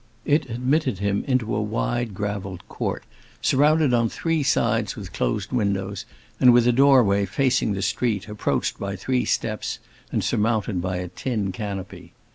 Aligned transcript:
It 0.25 0.49
admitted 0.49 0.97
him 0.97 1.23
into 1.27 1.53
a 1.55 1.61
wide, 1.61 2.15
gravelled 2.15 2.67
court, 2.67 3.03
surrounded 3.39 3.93
on 3.93 4.09
three 4.09 4.41
sides 4.41 4.95
with 4.95 5.13
closed 5.13 5.51
windows, 5.51 6.05
and 6.39 6.51
with 6.51 6.65
a 6.67 6.71
doorway 6.71 7.27
facing 7.27 7.73
the 7.73 7.83
street, 7.83 8.27
approached 8.27 8.79
by 8.79 8.95
three 8.95 9.25
steps 9.25 9.77
and 10.11 10.23
surmounted 10.23 10.81
by 10.81 10.97
a 10.97 11.07
tin 11.07 11.51
canopy. 11.51 12.13